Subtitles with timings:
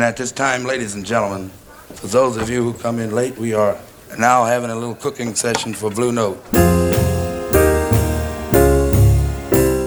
[0.00, 1.50] And at this time, ladies and gentlemen,
[1.96, 3.76] for those of you who come in late, we are
[4.18, 6.40] now having a little cooking session for Blue Note.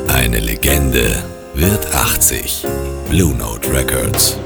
[0.07, 1.23] Eine Legende
[1.55, 2.63] wird 80.
[3.09, 4.37] Blue Note Records.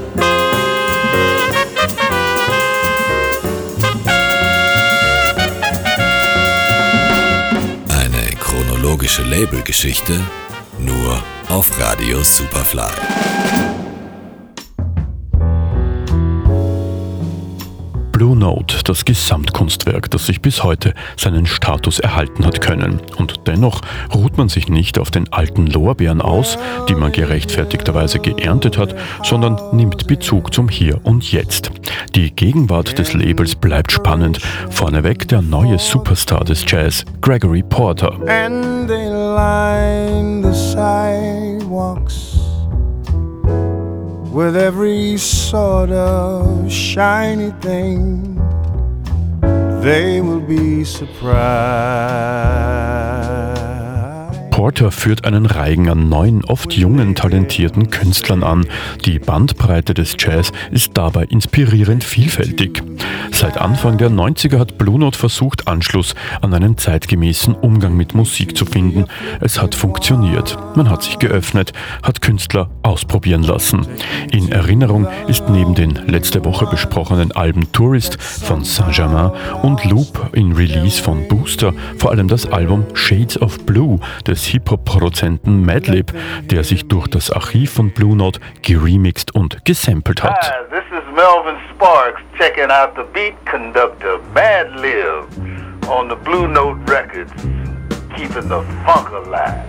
[7.90, 10.18] Eine chronologische Labelgeschichte
[10.80, 13.67] nur auf Radio Superfly.
[18.18, 23.00] Blue Note, das Gesamtkunstwerk, das sich bis heute seinen Status erhalten hat können.
[23.18, 23.82] Und dennoch
[24.12, 26.58] ruht man sich nicht auf den alten Lorbeeren aus,
[26.90, 31.70] die man gerechtfertigterweise geerntet hat, sondern nimmt Bezug zum Hier und Jetzt.
[32.16, 34.40] Die Gegenwart des Labels bleibt spannend.
[34.72, 38.18] Vorneweg der neue Superstar des Jazz, Gregory Porter.
[44.38, 48.36] With every sort of shiny thing.
[49.82, 52.77] They will be surprised.
[54.68, 58.66] Porter führt einen Reigen an neuen, oft jungen, talentierten Künstlern an.
[59.06, 62.84] Die Bandbreite des Jazz ist dabei inspirierend vielfältig.
[63.32, 68.58] Seit Anfang der 90er hat Blue Note versucht, Anschluss an einen zeitgemäßen Umgang mit Musik
[68.58, 69.06] zu finden.
[69.40, 70.58] Es hat funktioniert.
[70.76, 71.72] Man hat sich geöffnet,
[72.04, 73.88] hat Künstler ausprobieren lassen.
[74.32, 80.52] In Erinnerung ist neben den letzte Woche besprochenen Alben Tourist von Saint-Germain und Loop in
[80.54, 86.88] Release von Booster vor allem das Album Shades of Blue des Hip-Hop-Produzenten Madlib, der sich
[86.88, 90.36] durch das Archiv von Blue Note geremixed und gesampelt hat.
[90.42, 95.26] Hi, this is Melvin Sparks checking out the beat conductor Mad Lib
[95.88, 97.32] on the Blue Note Records,
[98.16, 99.64] keeping the funk alive.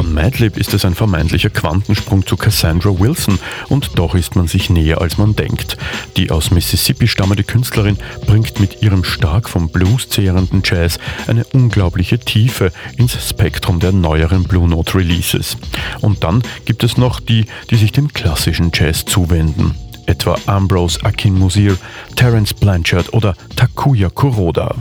[0.00, 4.70] Von Madlib ist es ein vermeintlicher Quantensprung zu Cassandra Wilson und doch ist man sich
[4.70, 5.76] näher als man denkt.
[6.16, 12.18] Die aus Mississippi stammende Künstlerin bringt mit ihrem stark vom Blues zehrenden Jazz eine unglaubliche
[12.18, 15.58] Tiefe ins Spektrum der neueren Blue Note Releases.
[16.00, 19.74] Und dann gibt es noch die, die sich dem klassischen Jazz zuwenden.
[20.06, 21.76] Etwa Ambrose Akinmusir,
[22.16, 24.74] Terence Blanchard oder Takuya Kuroda.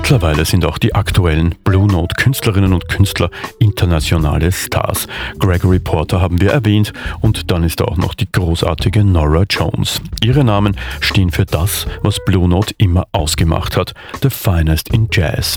[0.00, 5.08] Mittlerweile sind auch die aktuellen Blue Note Künstlerinnen und Künstler internationale Stars.
[5.40, 10.00] Gregory Porter haben wir erwähnt und dann ist da auch noch die großartige Nora Jones.
[10.22, 13.92] Ihre Namen stehen für das, was Blue Note immer ausgemacht hat,
[14.22, 15.56] the finest in Jazz.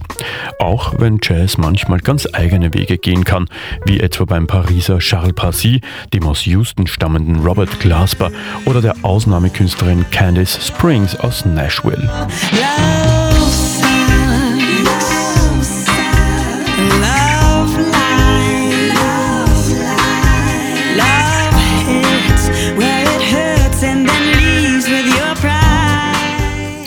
[0.58, 3.46] Auch wenn Jazz manchmal ganz eigene Wege gehen kann,
[3.86, 5.82] wie etwa beim Pariser Charles Passy,
[6.16, 8.32] dem aus Houston stammenden Robert Glasper
[8.66, 12.10] oder der Ausnahmekünstlerin Candice Springs aus Nashville.
[12.54, 13.31] Love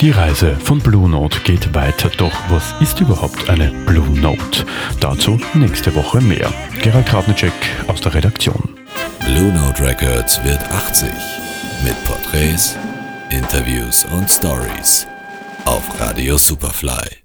[0.05, 4.67] Die Reise von Blue Note geht weiter, doch was ist überhaupt eine Blue Note?
[5.01, 6.53] Dazu nächste Woche mehr.
[6.83, 7.55] Gerald Kravnicek
[7.87, 8.77] aus der Redaktion.
[9.21, 11.09] Blue Note Records wird 80
[11.85, 12.77] mit Porträts,
[13.31, 15.07] Interviews und Stories
[15.65, 17.24] auf Radio Superfly.